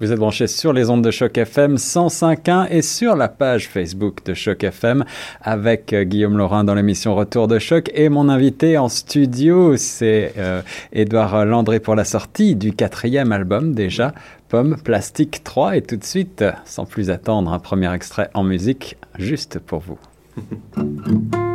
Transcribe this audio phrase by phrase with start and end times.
[0.00, 4.24] Vous êtes branché sur les ondes de Choc FM 105.1 et sur la page Facebook
[4.24, 5.04] de Choc FM
[5.42, 10.32] avec euh, Guillaume Laurin dans l'émission Retour de Choc et mon invité en studio, c'est
[10.38, 10.62] euh,
[10.94, 14.14] Édouard Landré pour la sortie du quatrième album déjà,
[14.48, 18.96] Pomme Plastique 3 et tout de suite, sans plus attendre, un premier extrait en musique
[19.18, 19.98] juste pour vous.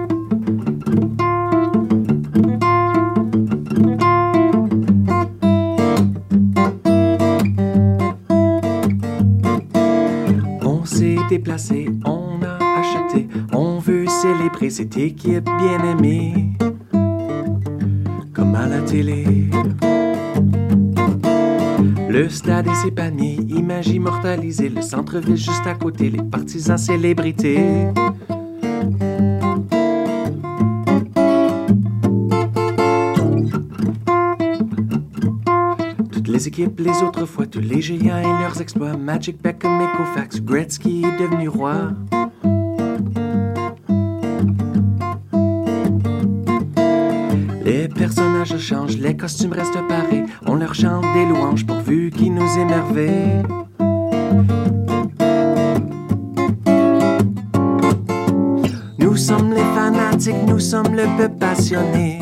[11.29, 16.53] déplacé, on a acheté, on veut célébrer cette équipe bien aimée,
[18.33, 19.49] comme à la télé.
[22.09, 27.87] Le stade et ses palmiers, image immortalisée, le centre-ville juste à côté, les partisans célébrités.
[36.45, 38.95] Les équipes, les autres fois, tous les géants et leurs exploits.
[38.95, 41.91] Magic Beckham et Gretzky est devenu roi.
[47.63, 50.25] Les personnages changent, les costumes restent pareils.
[50.45, 53.43] On leur chante des louanges pourvu qu'ils nous émerveillent.
[58.99, 62.19] Nous sommes les fanatiques, nous sommes le peuple passionné.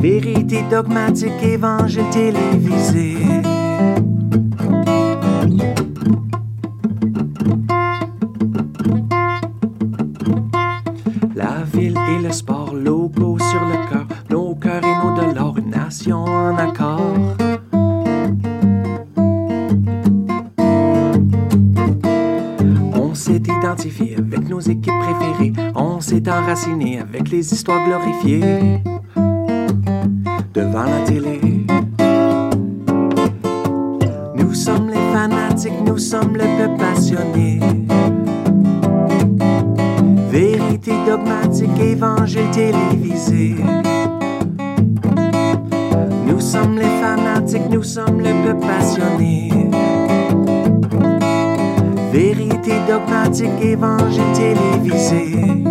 [0.00, 3.18] Vérité dogmatique, évangile télévisé.
[11.34, 15.68] La ville et le sport, logo sur le cœur, nos cœurs et nos dollars, une
[15.68, 17.36] nation en accord.
[22.94, 28.80] On s'est identifié avec nos équipes préférées, on s'est enraciné avec les histoires glorifiées
[30.60, 31.40] devant la télé.
[34.34, 37.60] Nous sommes les fanatiques, nous sommes le peuple passionné.
[40.30, 43.56] Vérité dogmatique, évangile télévisé.
[46.26, 49.50] Nous sommes les fanatiques, nous sommes le peuple passionné.
[52.12, 55.69] Vérité dogmatique, évangile télévisé.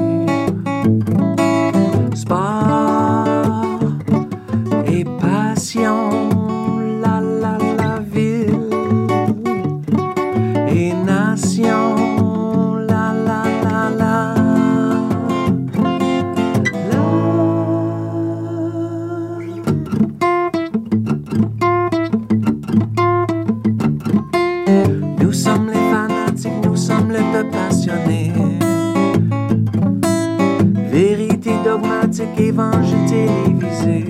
[32.39, 34.05] évangile télévisé.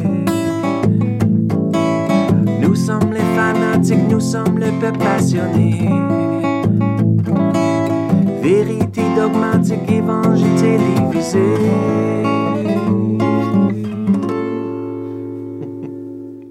[2.62, 5.90] Nous sommes les fanatiques, nous sommes le peuple passionné.
[8.42, 11.69] Vérité dogmatique, évangile télévisé.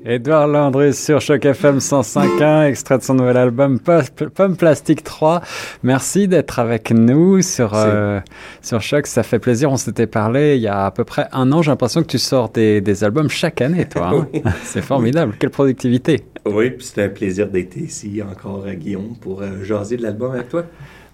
[0.08, 5.42] Edouard Landry sur Choc FM 105.1, extrait de son nouvel album Pomme Plastique 3.
[5.82, 8.18] Merci d'être avec nous sur, euh,
[8.62, 9.70] sur Choc, ça fait plaisir.
[9.70, 11.60] On s'était parlé il y a à peu près un an.
[11.60, 14.10] J'ai l'impression que tu sors des, des albums chaque année, toi.
[14.14, 14.50] Hein.
[14.64, 15.34] C'est formidable.
[15.38, 16.24] Quelle productivité.
[16.46, 20.48] Oui, c'est un plaisir d'être ici encore, à Guillaume, pour euh, jaser de l'album avec
[20.48, 20.64] toi.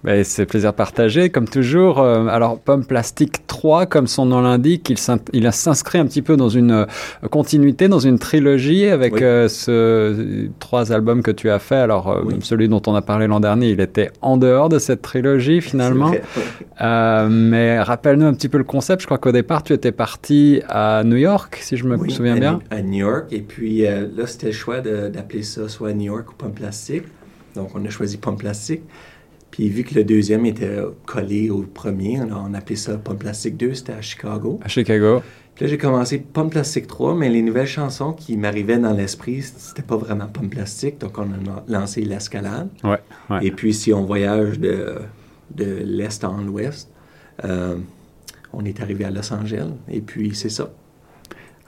[0.04, 1.98] Ben, c'est plaisir partagé, comme toujours.
[1.98, 4.90] Euh, alors, Pomme Plastique 3, comme son nom l'indique,
[5.32, 6.84] il, s'inscrit un petit peu dans une euh,
[7.30, 11.76] continuité, dans une trilogie avec euh, ce trois albums que tu as fait.
[11.76, 15.62] Alors, celui dont on a parlé l'an dernier, il était en dehors de cette trilogie
[15.62, 16.12] finalement.
[16.80, 19.00] mais rappelle-nous un petit peu le concept.
[19.00, 22.60] Je crois qu'au départ, tu étais parti à New York, si je me souviens bien.
[22.70, 26.34] À New York, et puis là, c'était le choix d'appeler ça soit New York ou
[26.34, 27.04] Pomme Plastique.
[27.54, 28.82] Donc, on a choisi Pomme Plastique.
[29.54, 33.56] Puis vu que le deuxième était collé au premier, on a appelé ça Pomme Plastique
[33.56, 34.58] 2, c'était à Chicago.
[34.64, 35.22] À Chicago.
[35.54, 39.42] Puis là, j'ai commencé Pomme Plastique 3, mais les nouvelles chansons qui m'arrivaient dans l'esprit,
[39.42, 42.68] c'était pas vraiment Pomme Plastique, donc on a lancé l'escalade.
[42.82, 42.98] Ouais,
[43.42, 44.96] Et puis si on voyage de,
[45.54, 46.90] de l'est en l'ouest,
[47.44, 47.76] euh,
[48.52, 50.72] on est arrivé à Los Angeles, et puis c'est ça.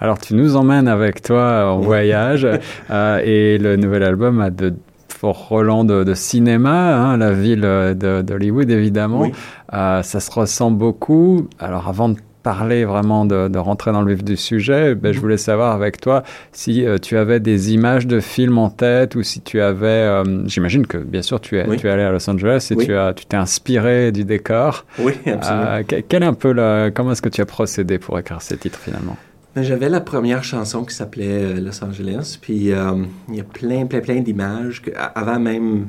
[0.00, 2.48] Alors tu nous emmènes avec toi en voyage,
[2.90, 4.74] euh, et le nouvel album a de
[5.08, 9.30] Fort Roland de, cinéma, hein, la ville d'Hollywood évidemment.
[9.72, 11.48] Euh, ça se ressent beaucoup.
[11.58, 15.22] Alors avant de parler vraiment de, rentrer dans le vif du sujet, ben, je mhm.
[15.22, 16.22] voulais savoir avec toi
[16.52, 20.46] si euh, tu avais des images de films en tête ou si tu avais, euh,
[20.46, 23.14] j'imagine que bien sûr tu es, tu es allé à Los Angeles et tu as,
[23.14, 24.84] tu t'es inspiré du décor.
[25.00, 25.82] Oui, absolument.
[26.08, 26.54] quel est un peu
[26.94, 29.16] comment est-ce que tu as procédé pour écrire ces titres finalement?
[29.62, 34.20] J'avais la première chanson qui s'appelait Los Angeles, puis il y a plein, plein, plein
[34.20, 34.82] d'images,
[35.14, 35.86] avant même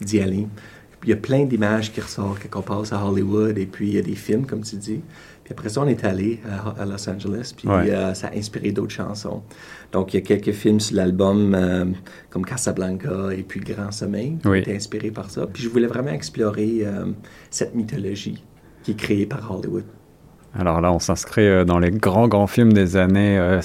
[0.00, 0.46] d'y aller.
[1.02, 3.94] Il y a plein d'images qui ressortent quand on passe à Hollywood, et puis il
[3.94, 5.00] y a des films, comme tu dis.
[5.44, 6.40] Puis après ça, on est allé
[6.78, 7.68] à, Los Angeles, puis
[8.14, 9.42] ça a inspiré d'autres chansons.
[9.92, 11.86] Donc, il y a quelques films sur l'album, euh,
[12.28, 15.46] comme Casablanca et puis Grand Sommeil, qui ont été inspirés par ça.
[15.46, 17.06] Puis je voulais vraiment explorer euh,
[17.50, 18.44] cette mythologie
[18.82, 19.84] qui est créée par Hollywood.
[20.58, 23.60] Alors là, on s'inscrit euh, dans les grands, grands films des années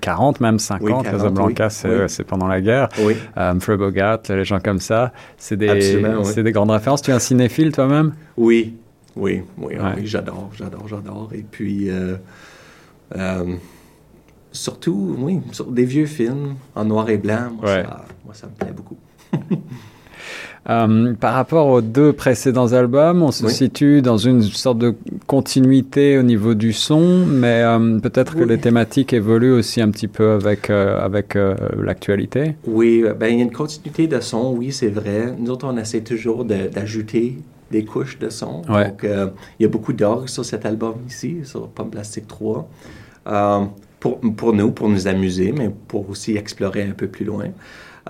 [0.00, 1.04] 40, même 50.
[1.04, 2.88] Casablanca, c'est pendant la guerre.
[3.00, 3.16] Oui.
[3.36, 5.12] Humphrey Bogart, les gens comme ça.
[5.36, 7.02] C'est des, c'est des grandes références.
[7.02, 8.14] Tu es un cinéphile toi-même?
[8.36, 8.76] Oui,
[9.16, 9.74] oui, oui,
[10.04, 11.30] j'adore, j'adore, j'adore.
[11.34, 11.90] Et puis,
[14.52, 18.98] surtout, oui, sur des vieux films en noir et blanc, moi, ça, me plaît beaucoup.
[20.68, 24.94] Euh, par rapport aux deux précédents albums, on se situe dans une sorte de
[25.26, 30.08] continuité au niveau du son, mais euh, peut-être que les thématiques évoluent aussi un petit
[30.08, 31.38] peu avec, euh, avec
[31.80, 32.54] l'actualité.
[32.66, 35.34] Oui, ben, il y a une continuité de son, oui, c'est vrai.
[35.38, 37.38] Nous autres, on essaie toujours d'ajouter
[37.70, 38.62] des couches de son.
[38.62, 42.68] Donc, il y a beaucoup d'orgues sur cet album ici, sur Pomme Plastique 3
[44.00, 47.46] pour, pour, nous, pour nous amuser, mais pour aussi explorer un peu plus loin.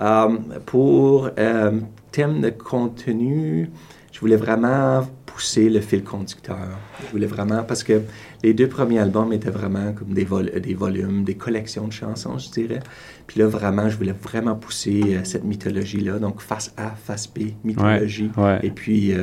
[0.01, 1.71] Euh, pour euh,
[2.11, 3.69] thème de contenu,
[4.11, 6.67] je voulais vraiment pousser le fil conducteur.
[7.05, 8.01] Je voulais vraiment, parce que
[8.43, 10.27] les deux premiers albums étaient vraiment comme des,
[10.59, 12.81] des volumes, des collections de chansons, je dirais.
[13.27, 16.19] Puis là, vraiment, je voulais vraiment pousser euh, cette mythologie-là.
[16.19, 18.31] Donc, face A, face B, mythologie.
[18.63, 19.13] Et puis,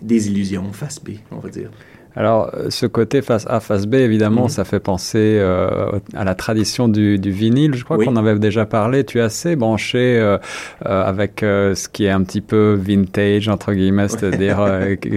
[0.00, 1.70] des illusions, face B, on va dire.
[2.16, 4.48] Alors, euh, ce côté face A, face B, évidemment, mhm.
[4.48, 7.74] ça fait penser euh, à la tradition du, vinyle.
[7.74, 9.04] Je crois qu'on avait déjà parlé.
[9.04, 10.38] Tu es assez branché euh,
[10.80, 14.58] avec ce qui est un petit peu vintage, entre guillemets, c'est-à-dire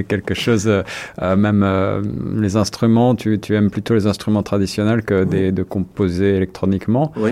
[0.08, 0.70] quelque chose,
[1.22, 1.66] même
[2.38, 7.12] les instruments, tu, aimes plutôt les instruments traditionnels que des, de composer électroniquement.
[7.18, 7.32] Oui.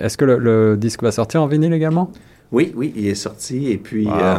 [0.00, 2.10] Est-ce que le disque va sortir en vinyle également?
[2.52, 3.70] Oui, oui, il est sorti.
[3.70, 4.38] Et puis, euh,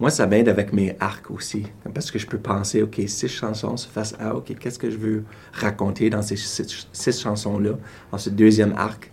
[0.00, 1.64] moi, ça m'aide avec mes arcs aussi.
[1.92, 4.96] Parce que je peux penser, OK, six chansons se face à, OK, qu'est-ce que je
[4.96, 7.72] veux raconter dans ces six, chansons-là?
[8.10, 9.10] Ensuite, deuxième arc,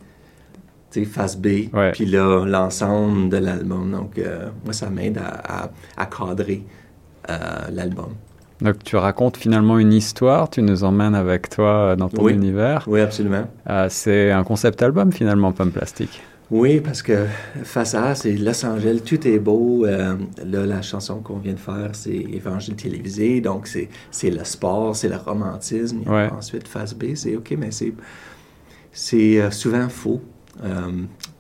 [0.92, 1.70] tu sais, face B.
[1.94, 3.92] Puis là, l'ensemble de l'album.
[3.92, 6.64] Donc, euh, moi, ça m'aide à, cadrer
[7.30, 7.36] euh,
[7.72, 8.14] l'album.
[8.62, 12.84] Donc tu racontes finalement une histoire, tu nous emmènes avec toi dans ton univers.
[12.86, 13.48] Oui, absolument.
[13.90, 16.22] c'est un concept album finalement, Pomme Plastique.
[16.52, 17.28] Oui, parce que
[17.64, 19.86] face à c'est Los Angeles, tout est beau.
[19.86, 24.94] Euh, là, la chanson qu'on vient de faire, c'est Évangile télévisé, donc c'est le sport,
[24.94, 26.02] c'est le romantisme.
[26.10, 27.70] Ensuite, face B, c'est OK, mais
[28.92, 30.22] c'est euh, souvent faux.
[30.62, 30.92] Euh,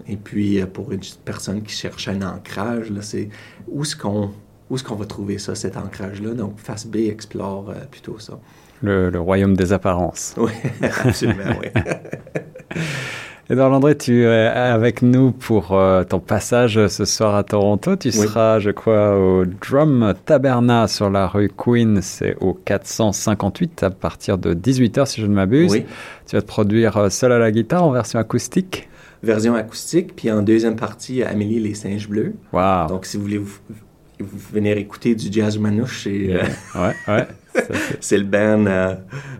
[0.07, 3.27] et puis, pour une personne qui cherche un ancrage, c'est
[3.67, 4.31] où est-ce qu'on
[4.69, 6.33] où est-ce qu'on va trouver ça, cet ancrage-là?
[6.33, 8.39] Donc, face B explore plutôt ça.
[8.81, 10.33] Le, le, royaume des apparences.
[10.37, 10.51] Oui,
[11.03, 11.67] absolument, oui.
[13.51, 17.97] Edouard Landré, tu es avec nous pour euh, ton passage ce soir à Toronto.
[17.97, 22.01] Tu seras, je crois, au Drum Taberna sur la rue Queen.
[22.01, 25.83] C'est au 458 à partir de 18h, si je ne m'abuse.
[26.27, 28.87] Tu vas te produire euh, seul à la guitare en version acoustique?
[29.21, 32.33] Version acoustique, puis en deuxième partie, Amélie les Singes Bleus.
[32.53, 32.87] Wow.
[32.87, 33.59] Donc, si vous voulez vous,
[34.53, 36.37] venir écouter du jazz manouche, c'est
[36.75, 37.27] ouais, ouais.
[38.11, 38.65] le band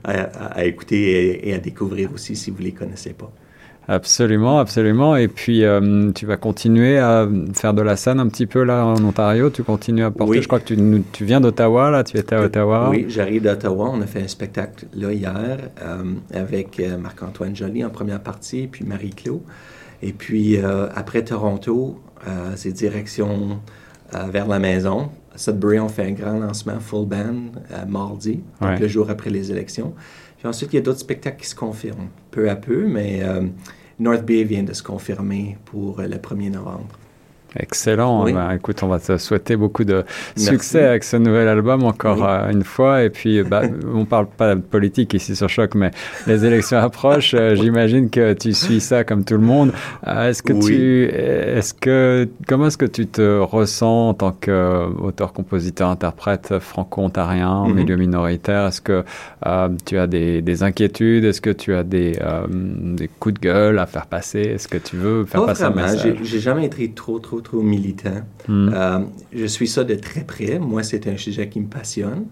[0.04, 3.32] à, écouter et, à découvrir aussi si vous ne les connaissez pas.
[3.92, 5.18] Absolument, absolument.
[5.18, 8.86] Et puis, euh, tu vas continuer à faire de la scène un petit peu là
[8.86, 9.50] en Ontario?
[9.50, 10.42] Tu continues à porter.
[10.42, 12.06] Je crois que tu, tu viens d'Ottawa, là.
[12.06, 12.88] Tu étais à Ottawa.
[12.90, 13.92] Oui, j'arrive d'Ottawa.
[13.94, 18.68] On a fait un spectacle là hier euh, avec euh, Marc-Antoine Joly en première partie,
[18.68, 19.42] puis Marie-Claude.
[20.02, 20.58] Et puis,
[20.96, 22.00] après Toronto,
[22.56, 23.60] c'est direction
[24.32, 25.10] vers la maison.
[25.36, 27.52] À Sudbury, on fait un grand lancement full band
[27.88, 29.94] mardi, donc le jour après les élections.
[30.40, 33.22] Puis ensuite, il y a d'autres spectacles qui se confirment peu à peu, mais
[34.02, 36.98] North Bay vient de se confirmer pour le 1er novembre.
[37.58, 38.24] Excellent.
[38.24, 40.06] Ben, écoute, on va te souhaiter beaucoup de
[40.38, 43.04] succès avec ce nouvel album encore euh, une fois.
[43.04, 45.92] Et puis, bah, on parle pas de politique ici sur Choc, mais
[46.28, 47.34] les élections approchent.
[47.34, 49.74] Euh, j'imagine que tu suis ça comme tout le monde.
[50.08, 55.34] Euh, est-ce que tu, est-ce que, comment est-ce que tu te ressens en tant qu'auteur,
[55.34, 57.76] compositeur, interprète franco-ontarien en mhm.
[57.76, 58.68] milieu minoritaire?
[58.68, 59.04] Est-ce que
[59.86, 61.26] tu as des, des inquiétudes?
[61.26, 62.18] Est-ce que tu as des,
[62.50, 64.40] des coups de gueule à faire passer?
[64.40, 66.16] Est-ce que tu veux faire passer un message?
[66.22, 68.22] J'ai jamais été trop, trop trop, militant.
[68.48, 68.70] Hmm.
[68.74, 69.00] Euh,
[69.34, 70.60] je suis ça de très près.
[70.60, 72.26] Moi, c'est un sujet qui me passionne.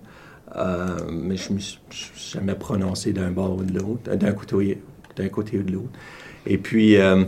[0.56, 1.80] Euh, mais je ne me suis
[2.34, 4.82] jamais prononcé d'un bord ou de l'autre, d'un côté,
[5.16, 5.89] d'un côté ou de l'autre.
[6.48, 7.25] Et puis, euh,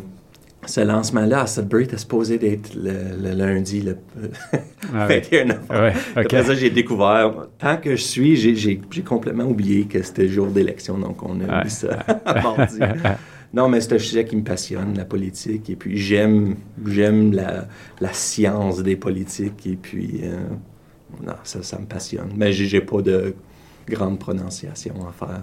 [0.65, 3.97] ce lancement-là à Sudbury était supposé d'être le, lundi, le
[4.93, 5.65] Ah 21 novembre.
[5.69, 6.25] Ouais, ok.
[6.25, 7.47] Après ça, j'ai découvert.
[7.59, 11.63] Tant que je suis, j'ai- complètement oublié que c'était le jour d'élection, donc on a
[11.63, 12.79] mis ça mardi.
[13.53, 16.55] Non, mais c'est un sujet qui me passionne, la politique, et puis j'aime
[16.85, 17.67] j'aime la,
[17.99, 20.37] la science des politiques, et puis euh,
[21.21, 22.31] non, ça, ça me passionne.
[22.37, 23.35] Mais j'ai pas de
[23.89, 25.41] grande prononciation à faire.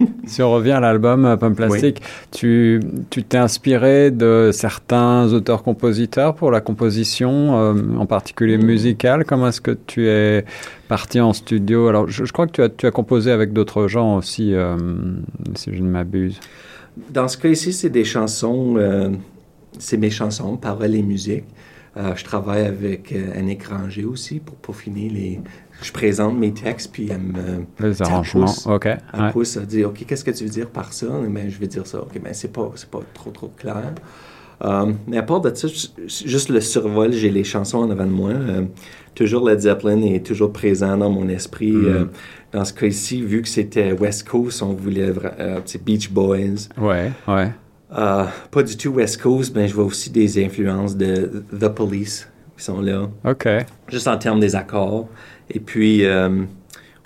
[0.26, 6.34] Si on revient à l'album euh, Pomme Plastique, tu tu t'es inspiré de certains auteurs-compositeurs
[6.34, 9.24] pour la composition, euh, en particulier musicale?
[9.24, 10.44] Comment est-ce que tu es
[10.88, 11.88] parti en studio?
[11.88, 14.76] Alors, je, je crois que tu as, tu as composé avec d'autres gens aussi, euh,
[15.54, 16.38] si je ne m'abuse.
[17.10, 19.10] Dans ce cas ici, c'est des chansons, euh,
[19.78, 21.44] c'est mes chansons, paroles et musique.
[21.96, 25.40] Euh, je travaille avec euh, Annick Ranger aussi pour peaufiner les.
[25.82, 27.64] Je présente mes textes, puis elle me.
[27.86, 28.46] Les arrangements.
[28.46, 28.66] pousse.
[28.66, 28.86] Ok.
[28.86, 29.30] Elle ouais.
[29.30, 31.06] pousse à dire, OK, qu'est-ce que tu veux dire par ça?
[31.28, 32.00] Mais je vais dire ça.
[32.00, 33.92] OK, mais c'est pas, pas trop, trop clair.
[34.64, 38.06] Euh, mais à part de ça, ju- juste le survol, j'ai les chansons en avant
[38.06, 38.30] de moi.
[38.30, 38.62] Euh,
[39.14, 41.72] toujours Led Zeppelin est toujours présent dans mon esprit.
[41.72, 41.86] Mm.
[41.86, 42.04] Euh,
[42.52, 46.68] dans ce cas-ci, vu que c'était West Coast, on voulait, euh, Beach Boys.
[46.78, 47.50] Ouais, ouais.
[47.96, 52.28] Euh, pas du tout West Coast, mais je vois aussi des influences de The Police
[52.56, 53.46] qui sont là, Ok.
[53.88, 55.08] juste en termes des accords.
[55.50, 56.44] Et puis euh,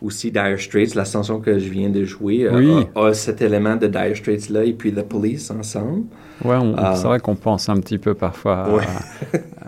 [0.00, 2.87] aussi Dire Straits, la chanson que je viens de jouer, euh, Oui.
[2.95, 6.05] a, a cet élément de Dire Straits là et puis The Police ensemble.
[6.45, 6.57] Ouais,
[6.95, 8.85] c'est vrai qu'on pense un petit peu parfois Ouais.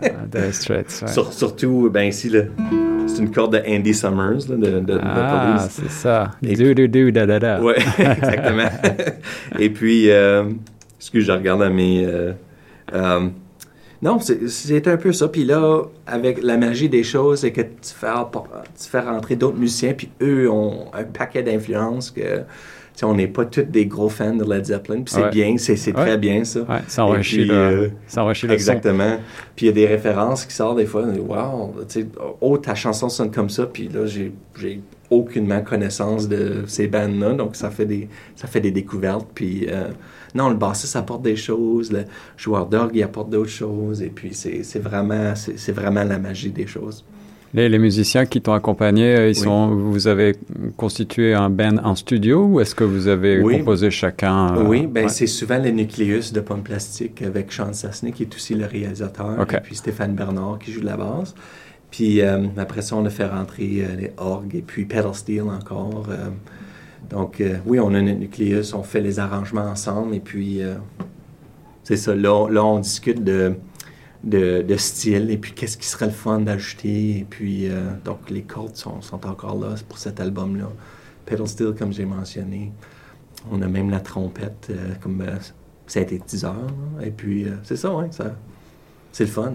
[0.01, 0.99] à, à Dire Straits.
[1.01, 1.11] ouais.
[1.11, 2.43] Sur- surtout, ben ici, là,
[3.09, 6.31] c'est une corde de Andy Summers là, de, de Ah, c'est ça.
[6.43, 7.61] Et Du, du, du, da, da, da.
[7.61, 8.69] Ouais, exactement.
[9.59, 10.43] Et puis, euh,
[10.97, 12.05] excuse, je regarde à mes.
[12.05, 12.31] euh,
[12.93, 13.27] euh,
[14.01, 15.27] non, c'est- un peu ça.
[15.27, 18.07] Puis là, avec la magie des choses, c'est que tu fais,
[18.81, 22.41] tu fais rentrer d'autres musiciens, puis eux ont un paquet d'influences que.
[23.05, 25.29] On n'est pas tous des gros fans de Led Zeppelin, puis c'est Ouais.
[25.29, 25.93] bien, c'est Ouais.
[25.93, 26.61] très bien ça.
[26.61, 28.53] Ouais, ça enrichit Et puis, le, euh, ça enrichit le son.
[28.53, 29.17] Exactement.
[29.55, 31.03] Puis il y a des références qui sortent des fois.
[31.03, 31.75] on dit, Wow,
[32.41, 33.65] oh, ta chanson sonne comme ça.
[33.65, 34.31] Puis là, j'ai,
[35.09, 37.33] aucunement connaissance de ces bandes-là.
[37.33, 39.27] Donc ça fait des, ça fait des découvertes.
[39.33, 39.87] Puis euh,
[40.35, 41.91] non, le bassiste apporte des choses.
[41.91, 42.05] Le
[42.37, 44.01] joueur d'orgue, il apporte d'autres choses.
[44.03, 47.03] Et puis c'est, vraiment, c'est vraiment la magie des choses.
[47.53, 49.43] Les, les musiciens qui t'ont accompagné, euh, ils Oui.
[49.43, 50.35] sont, vous avez
[50.77, 53.57] constitué un band en studio ou est-ce que vous avez Oui.
[53.59, 55.09] composé chacun euh, oui, ben ouais.
[55.09, 59.35] c'est souvent le nucléus de Pomme Plastique avec Sean Sassney, qui est aussi le réalisateur,
[59.51, 61.33] et puis Stéphane Bernard qui joue de la basse.
[61.89, 65.41] Puis euh, après ça, on a fait rentrer euh, les orgues et puis pedal steel
[65.43, 66.05] encore.
[67.09, 70.61] donc oui, on a un nucléus, on fait les arrangements ensemble et puis
[71.83, 72.13] c'est ça.
[72.13, 73.53] Là, on discute de,
[74.23, 77.19] de, style et puis qu'est-ce qui serait le fun d'ajouter.
[77.19, 80.69] Et puis euh, donc les cordes sont, encore là pour cet album-là.
[81.25, 82.71] Pedal steel, comme j'ai mentionné.
[83.51, 85.37] On a même la trompette euh, comme euh,
[85.87, 86.55] synthétiseur.
[86.55, 87.05] là.
[87.05, 88.35] Et puis, euh, c'est ça, ouais, ça,
[89.11, 89.53] c'est le fun.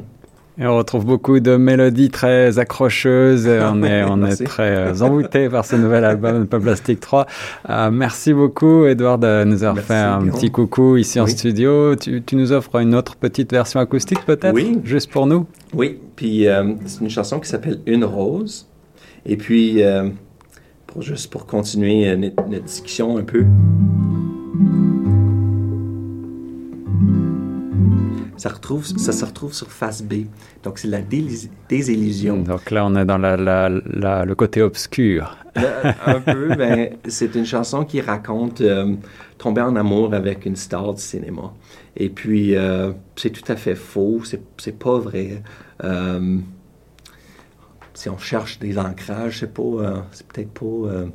[0.57, 3.49] Et on retrouve beaucoup de mélodies très accrocheuses.
[3.49, 7.27] On est, on est très euh, envoûtés par ce nouvel album Pop Plastic 3.
[7.71, 10.35] Euh, merci beaucoup, Edouard, de nous avoir Merci, fait un Guillaume.
[10.37, 11.97] petit coucou ici en studio.
[11.97, 14.79] Tu, tu nous offres une autre petite version acoustique, peut-être Oui.
[14.85, 15.47] Juste pour nous?
[15.73, 18.69] Oui, puis euh, c'est une chanson qui s'appelle Une rose.
[19.27, 20.09] Et puis, euh,
[20.87, 23.45] pour, juste pour continuer euh, notre, notre discussion un peu.
[28.37, 30.25] Ça, retrouve, ça se retrouve sur face B.
[30.63, 31.01] Donc, c'est la
[31.69, 32.39] désillusion.
[32.43, 35.37] Donc là, on est dans la, la- la- le côté obscur.
[35.55, 38.95] Là, un peu, ben, c'est une chanson qui raconte euh,
[39.39, 41.53] tomber en amour avec une star du cinéma.
[41.97, 45.43] Et puis, euh, c'est tout à fait faux, c'est, pas vrai.
[45.85, 46.39] Euh,
[47.95, 51.07] si on cherche des ancrages, c'est pas, euh, c'est peut-être pas euh,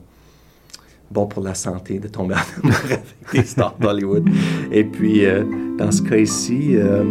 [1.12, 3.01] bon pour la santé de tomber en amour avec
[3.34, 4.30] des stars d'Hollywood.
[4.72, 5.44] Et puis, euh,
[5.78, 7.04] dans ce cas ici, euh,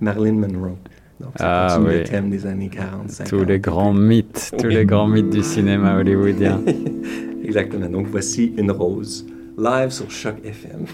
[0.00, 0.76] Marilyn Monroe.
[1.20, 1.98] Donc, ça Ah, oui.
[1.98, 3.28] le thème des années 40, 50.
[3.28, 4.74] Tous les grands mythes, tous Oui.
[4.74, 6.60] les grands mythes du cinéma hollywoodien.
[7.44, 7.88] Exactement.
[7.88, 9.26] Donc voici une rose
[9.58, 10.86] live sur Choc FM.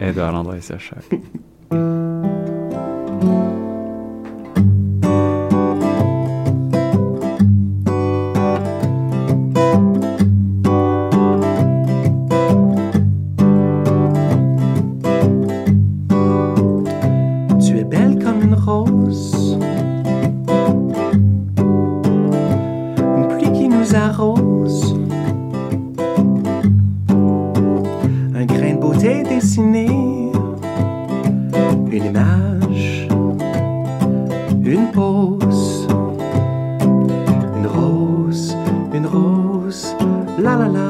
[0.00, 0.98] Edouard Landry sur Choc.
[31.94, 33.06] une image,
[34.64, 35.86] une pause,
[37.56, 38.56] une rose,
[38.92, 39.94] une rose,
[40.40, 40.88] la la la,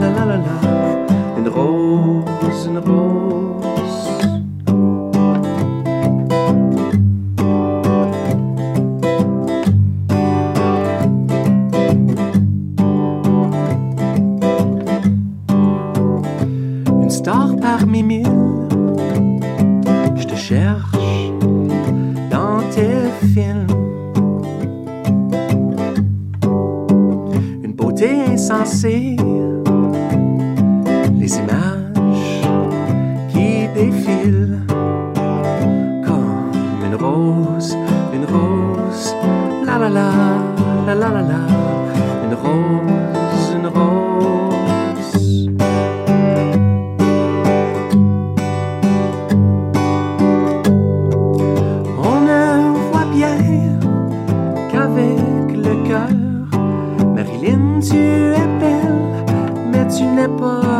[0.00, 3.21] la la la la, une rose, une rose.
[31.18, 32.46] Les images
[33.28, 34.60] qui défilent
[36.06, 36.52] comme
[36.86, 37.76] une rose,
[38.14, 39.14] une rose,
[39.66, 40.10] la la la,
[40.86, 41.42] la la la la,
[42.24, 45.12] une rose, une rose.
[51.98, 52.42] On ne
[52.92, 53.36] voit bien
[54.70, 56.10] qu'avec le cœur,
[57.14, 58.21] Marilyn, tu
[60.28, 60.71] mais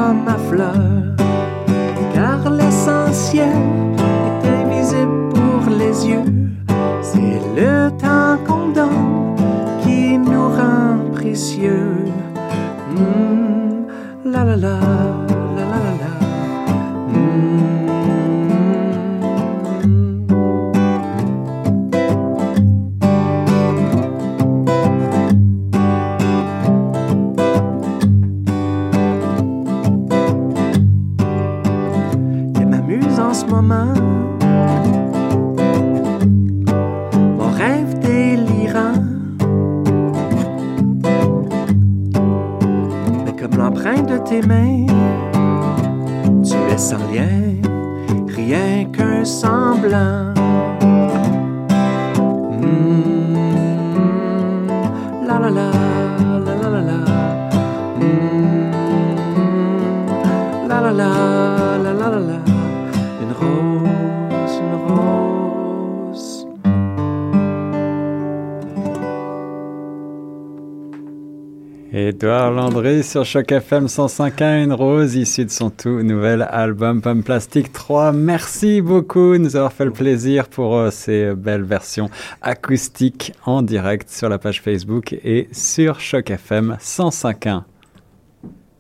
[72.08, 77.22] Édouard Landry sur Choc FM 105.1, une rose issue de son tout nouvel album Pomme
[77.22, 78.12] Plastique 3.
[78.12, 83.62] Merci beaucoup de nous avoir fait le plaisir pour euh, ces belles versions acoustiques en
[83.62, 87.62] direct sur la page Facebook et sur Choc FM 105.1.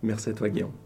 [0.02, 0.81] Merci à toi, Guillaume.